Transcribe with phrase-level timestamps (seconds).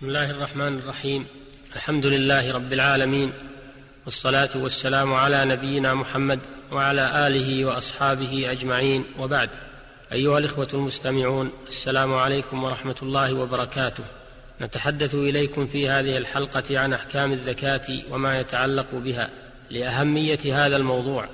[0.00, 1.26] بسم الله الرحمن الرحيم.
[1.76, 3.32] الحمد لله رب العالمين
[4.04, 6.40] والصلاة والسلام على نبينا محمد
[6.72, 9.04] وعلى آله وأصحابه أجمعين.
[9.18, 9.50] وبعد
[10.12, 14.04] أيها الإخوة المستمعون السلام عليكم ورحمة الله وبركاته.
[14.60, 19.30] نتحدث إليكم في هذه الحلقة عن أحكام الزكاة وما يتعلق بها
[19.70, 21.28] لأهمية هذا الموضوع.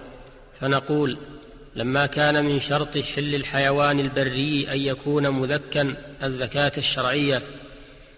[0.61, 1.17] فنقول
[1.77, 7.43] لما كان من شرط حل الحيوان البري أن يكون مذكا الزكاة الشرعية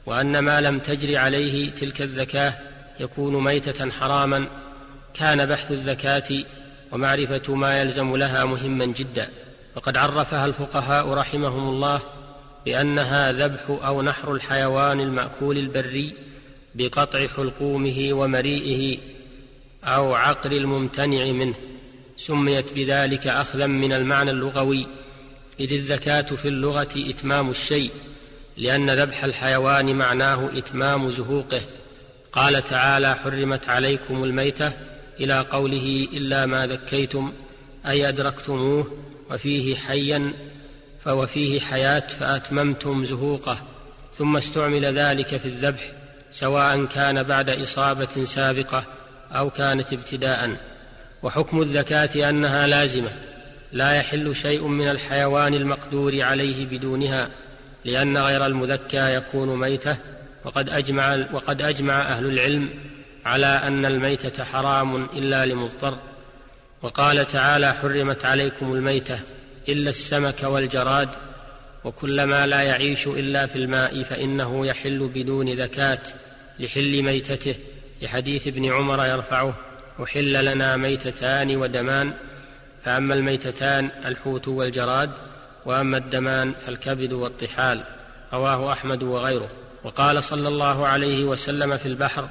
[0.09, 2.55] وأن ما لم تجر عليه تلك الزكاة
[3.01, 4.47] يكون ميتة حراما
[5.15, 6.45] كان بحث الزكاة
[6.93, 9.29] ومعرفة ما يلزم لها مهما جدا.
[9.77, 12.01] وقد عرفها الفقهاء رحمهم الله
[12.65, 16.15] بأنها ذبح أو نحر الحيوان المأكول البري
[16.75, 18.99] بقطع حلقومه ومريئه
[19.85, 21.55] أو عقر الممتنع منه.
[22.17, 24.87] سميت بذلك أخذا من المعنى اللغوي
[25.61, 27.91] إذ الزكاة في اللغة إتمام الشيء.
[28.59, 31.61] لأن ذبح الحيوان معناه إتمام زهوقه.
[32.33, 34.73] قال تعالى حرمت عليكم الميتة
[35.21, 37.33] إلى قوله إلا ما ذكيتم
[37.87, 38.93] أي أدركتموه
[39.31, 40.33] وفيه حيا
[41.01, 43.59] فوفيه حياة فأتممتم زهوقه.
[44.17, 45.93] ثم استعمل ذلك في الذبح
[46.31, 48.85] سواء كان بعد إصابة سابقة
[49.33, 50.57] أو كانت ابتداء.
[51.23, 53.11] وحكم الزكاه أنها لازمة
[53.73, 57.31] لا يحل شيء من الحيوان المقدور عليه بدونها.
[57.89, 59.97] لأن غير المذكى يكون ميتة
[60.45, 62.69] وقد أجمع وقد أجمع أهل العلم
[63.25, 65.99] على أن الميتة حرام إلا لمضطر.
[66.83, 69.19] وقال تعالى حرمت عليكم الميتة
[69.69, 71.09] إلا السمك والجراد
[71.85, 76.03] وكل ما لا يعيش إلا في الماء فإنه يحل بدون زكاة
[76.59, 77.55] لحل ميتته.
[78.03, 79.55] لحديث ابن عمر يرفعه
[80.03, 82.13] أحل لنا ميتتان ودمان
[82.85, 85.11] فأما الميتتان الحوت والجراد
[85.69, 87.83] وأما الدمان فالكبد والطحال
[88.33, 89.49] رواه أحمد وغيره.
[89.85, 92.29] وقال صلى الله عليه وسلم في البحر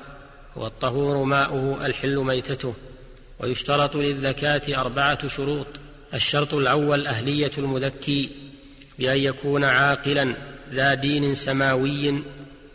[0.58, 2.74] هو الطهور ماؤه الحل ميتته
[3.40, 5.68] ويشترط للزكاه أربعة شروط
[6.14, 8.32] الشرط الأول أهلية المذكي
[9.00, 10.36] بأن يكون عاقلا
[10.72, 12.12] ذا دين سماوي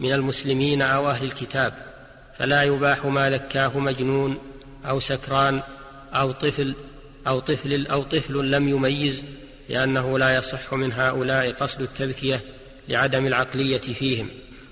[0.01, 1.75] من المسلمين أو أهل الكتاب
[2.39, 4.39] فلا يباح ما ذكاه مجنون
[4.85, 5.63] أو سكران
[6.13, 6.75] أو طفل
[7.27, 9.25] أو طفل أو طفل لم يميز
[9.69, 12.41] لأنه لا يصح من هؤلاء قصد التذكية
[12.89, 14.29] لعدم العقلية فيهم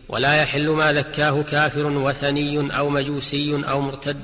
[0.08, 4.22] ولا يحل ما ذكاه كافر وثني أو مجوسي أو مرتد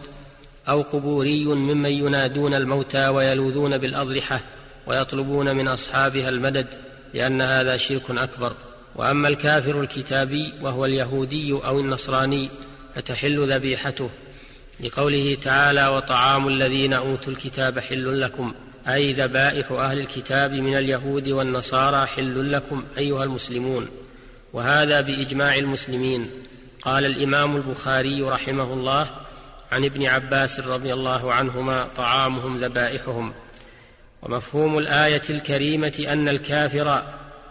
[0.69, 4.41] أو قبوري ممن ينادون الموتى ويلوذون بالأضرحة
[4.87, 6.67] ويطلبون من أصحابها المدد
[7.15, 8.53] لأن هذا شرك أكبر.
[8.97, 12.51] وأما الكافر الكتابي وهو اليهودي أو النصراني
[12.95, 14.11] فتحل ذبيحته
[14.81, 18.55] لقوله تعالى وطعام الذين أوتوا الكتاب حل لكم
[18.89, 23.89] اي ذبائح أهل الكتاب من اليهود والنصارى حل لكم أيها المسلمون
[24.53, 26.31] وهذا بإجماع المسلمين.
[26.83, 29.09] قال الإمام البخاري رحمه الله
[29.73, 33.33] عن ابن عباس رضي الله عنهما طعامهم ذبائحهم.
[34.23, 37.03] ومفهوم الآية الكريمة أن الكافر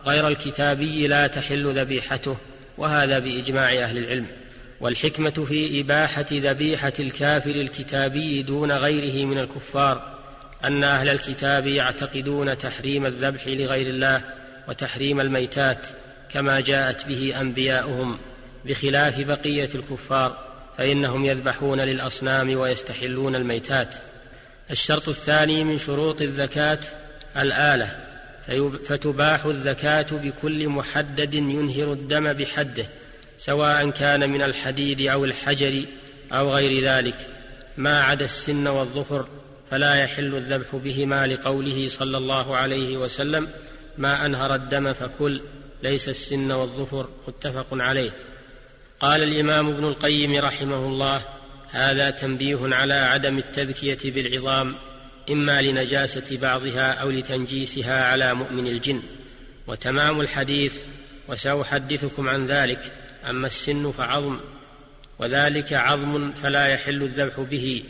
[0.06, 2.38] غير الكتابي لا تحل ذبيحته
[2.78, 4.26] وهذا بإجماع أهل العلم.
[4.82, 10.15] والحكمة في إباحة ذبيحة الكافر الكتابي دون غيره من الكفار.
[10.68, 14.22] أن أهل الكتاب يعتقدون تحريم الذبح لغير الله
[14.68, 15.88] وتحريم الميتات
[16.34, 18.18] كما جاءت به أنبياؤهم
[18.66, 20.38] بخلاف بقية الكفار
[20.78, 23.96] فإنهم يذبحون للأصنام ويستحلون الميتات.
[24.72, 26.80] الشرط الثاني من شروط الزكاة
[27.38, 27.98] الآلة
[28.88, 32.86] فتباح الزكاة بكل محدد ينهر الدم بحده
[33.38, 35.86] سواء كان من الحديد أو الحجر
[36.32, 37.16] أو غير ذلك
[37.78, 39.26] ما عدا السن والظفر
[39.72, 43.48] فلا يحل الذبح بهما لقوله صلى الله عليه وسلم
[43.98, 45.42] ما أنهر الدم فكل
[45.84, 48.12] ليس السن والظفر متفق عليه.
[49.00, 51.22] قال الإمام ابن القيم رحمه الله
[51.70, 54.76] هذا تنبيه على عدم التذكية بالعظام
[55.32, 59.02] إما لنجاسة بعضها أو لتنجيسها على مؤمن الجن.
[59.68, 60.82] وتمام الحديث
[61.28, 62.92] وسأحدثكم عن ذلك
[63.30, 64.40] أما السن فعظم
[65.20, 67.84] وذلك عظم فلا يحل الذبح به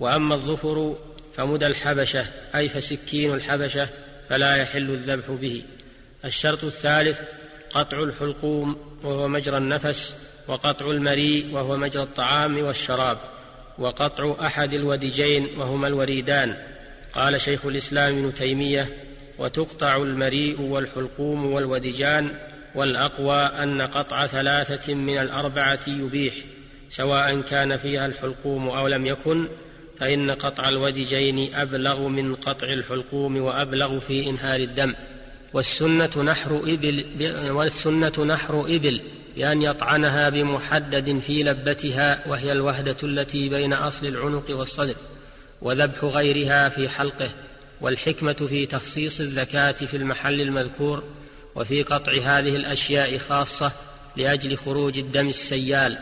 [0.00, 0.96] وأما الظفر
[1.36, 3.88] فمدى الحبشة أي فسكين الحبشة
[4.28, 5.62] فلا يحل الذبح به.
[6.24, 7.20] الشرط الثالث
[7.70, 10.14] قطع الحلقوم وهو مجرى النفس
[10.48, 13.18] وقطع المريء وهو مجرى الطعام والشراب
[13.78, 16.56] وقطع أحد الودجين وهما الوريدان.
[17.12, 18.96] قال شيخ الإسلام ابن تيمية
[19.38, 22.34] وتقطع المريء والحلقوم والودجان
[22.74, 26.34] والأقوى أن قطع ثلاثة من الأربعة يبيح
[26.88, 29.48] سواء كان فيها الحلقوم أو لم يكن
[30.02, 34.94] فإن قطع الودجين أبلغ من قطع الحلقوم وأبلغ في إنهار الدم.
[35.52, 37.04] والسنة نحر إبل
[37.50, 39.00] والسنة نحر إبل
[39.36, 44.94] بأن يطعنها بمحدد في لبتها وهي الوهدة التي بين أصل العنق والصدر
[45.60, 47.30] وذبح غيرها في حلقه
[47.80, 51.02] والحكمة في تخصيص الزكاة في المحل المذكور
[51.54, 53.72] وفي قطع هذه الأشياء خاصة
[54.16, 55.98] لأجل خروج الدم السيال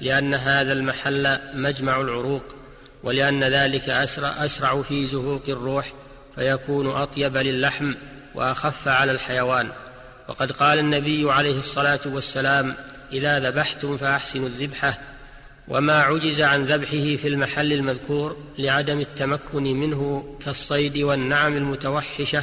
[0.00, 2.57] لأن هذا المحل مجمع العروق.
[3.02, 5.92] ولأن ذلك أسرع, أسرع في زهوق الروح
[6.34, 7.94] فيكون أطيب للحم
[8.34, 9.68] وأخف على الحيوان.
[10.28, 12.74] وقد قال النبي عليه الصلاة والسلام
[13.12, 14.98] إذا ذبحتم فأحسنوا الذبحة.
[15.68, 22.42] وما عجز عن ذبحه في المحل المذكور لعدم التمكن منه كالصيد والنعم المتوحشة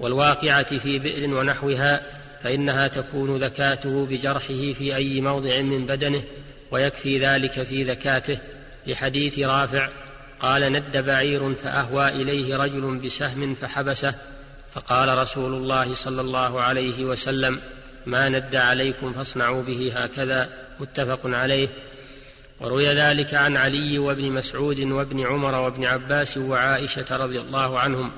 [0.00, 2.02] والواقعة في بئر ونحوها
[2.42, 6.22] فإنها تكون ذكاته بجرحه في أي موضع من بدنه
[6.70, 8.38] ويكفي ذلك في ذكاته.
[8.86, 9.88] لحديث رافع
[10.40, 14.14] قال ند بعير فأهوى إليه رجل بسهم فحبسه
[14.74, 17.60] فقال رسول الله صلى الله عليه وسلم
[18.06, 20.48] ما ند عليكم فاصنعوا به هكذا
[20.80, 21.68] متفق عليه.
[22.60, 28.10] وروي ذلك عن علي وابن مسعود وابن عمر وابن عباس وعائشة رضي الله عنهم.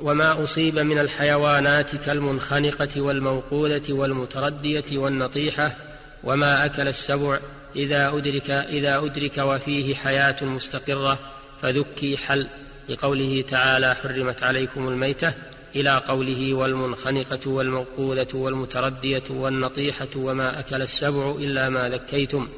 [0.00, 5.76] وما أصيب من الحيوانات كالمنخنقة والموقوذه والمتردية والنطيحة
[6.24, 7.38] وما أكل السبع
[7.76, 11.18] إذا أدرك إذا أدرك وفيه حياة مستقرة
[11.62, 12.46] فذكي حل
[12.88, 15.32] لقوله تعالى حرمت عليكم الميتة
[15.76, 22.48] إلى قوله والمنخنقة والموقوذة والمتردية والنطيحة وما أكل السبع إلا ما ذكيتم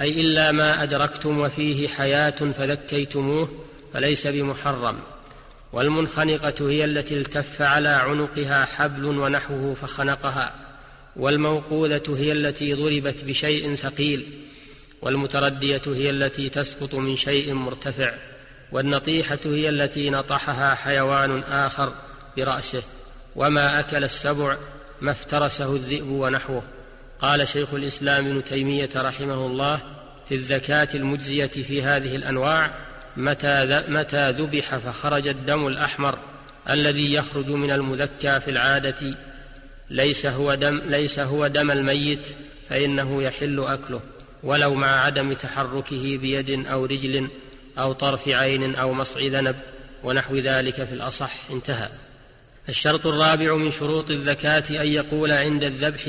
[0.00, 3.48] أي إلا ما أدركتم وفيه حياة فذكيتموه
[3.94, 4.96] فليس بمحرم.
[5.72, 10.63] والمنخنقة هي التي التف على عنقها حبل ونحوه فخنقها.
[11.16, 14.26] والموقوذة هي التي ضربت بشيء ثقيل
[15.02, 18.14] والمتردية هي التي تسقط من شيء مرتفع
[18.72, 21.92] والنطيحة هي التي نطحها حيوان آخر
[22.36, 22.82] برأسه
[23.36, 24.56] وما أكل السبع
[25.00, 26.62] ما افترسه الذئب ونحوه.
[27.20, 29.80] قال شيخ الإسلام ابن تيمية رحمه الله
[30.28, 32.70] في الزكاة المجزية في هذه الأنواع
[33.16, 36.18] متى متى ذبح فخرج الدم الأحمر
[36.70, 39.16] الذي يخرج من المذكى في العادة
[39.90, 42.34] ليس هو دم ليس هو دم الميت
[42.68, 44.00] فإنه يحل أكله
[44.42, 47.28] ولو مع عدم تحركه بيد أو رجل
[47.78, 49.56] أو طرف عين أو مصع ذنب
[50.04, 51.88] ونحو ذلك في الأصح انتهى.
[52.68, 56.06] الشرط الرابع من شروط الزكاة أن يقول عند الذبح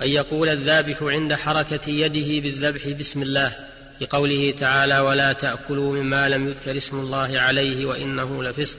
[0.00, 3.56] أن يقول الذابح عند حركة يده بالذبح بسم الله
[4.00, 8.78] لقوله تعالى ولا تأكلوا مما لم يذكر اسم الله عليه وإنه لفسق.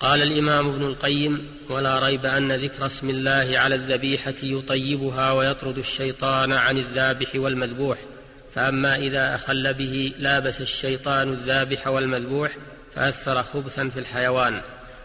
[0.00, 6.52] قال الإمام ابن القيم ولا ريب أن ذكر اسم الله على الذبيحة يطيبها ويطرد الشيطان
[6.52, 7.98] عن الذابح والمذبوح
[8.54, 12.56] فأما إذا أخل به لابس الشيطان الذابح والمذبوح
[12.94, 14.60] فأثر خبثا في الحيوان.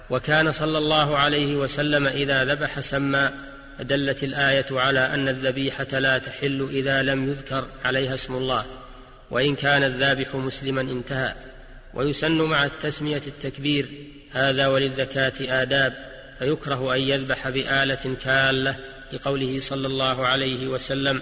[0.09, 3.30] وكان صلى الله عليه وسلم إذا ذبح سمى
[3.80, 8.65] فدلت الآية على أن الذبيحة لا تحل إذا لم يذكر عليها اسم الله
[9.31, 11.33] وإن كان الذابح مسلما انتهى
[11.94, 13.89] ويسن مع التسمية التكبير
[14.31, 15.94] هذا وللزكاه آداب
[16.39, 18.77] فيكره أن يذبح بآلة كالة
[19.13, 21.22] لقوله صلى الله عليه وسلم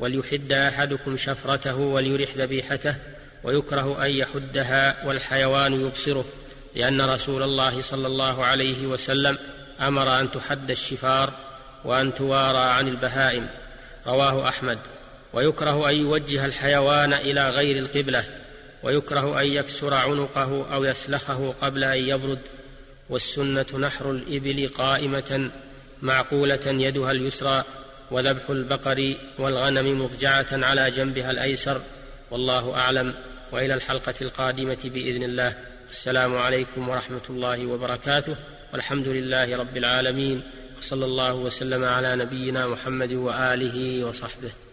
[0.00, 2.96] وليحد أحدكم شفرته وليرح ذبيحته
[3.44, 6.24] ويكره أن يحدها والحيوان يبصره
[6.76, 9.38] لأن رسول الله صلى الله عليه وسلم
[9.80, 11.32] أمر أن تحد الشفار
[11.84, 13.46] وأن توارى عن البهائم.
[14.06, 14.78] رواه أحمد.
[15.32, 18.24] ويكره أن يوجه الحيوان إلى غير القبلة
[18.84, 22.38] ويكره أن يكسر عنقه أو يسلخه قبل أن يبرد
[23.10, 25.50] والسنة نحر الإبل قائمة
[26.02, 27.64] معقولة يدها اليسرى
[28.10, 31.80] وذبح البقر والغنم مضجعه على جنبها الأيسر
[32.30, 33.14] والله أعلم.
[33.52, 35.56] وإلى الحلقة القادمة بإذن الله.
[35.90, 38.36] السلام عليكم ورحمة الله وبركاته.
[38.72, 40.42] والحمد لله رب العالمين.
[40.80, 44.63] صلى الله وسلم على نبينا محمد وآله وصحبه.